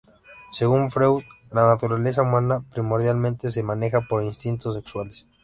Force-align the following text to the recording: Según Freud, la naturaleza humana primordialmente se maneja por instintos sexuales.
Según 0.51 0.89
Freud, 0.89 1.21
la 1.51 1.67
naturaleza 1.67 2.23
humana 2.23 2.65
primordialmente 2.73 3.51
se 3.51 3.61
maneja 3.61 4.01
por 4.01 4.23
instintos 4.23 4.73
sexuales. 4.73 5.27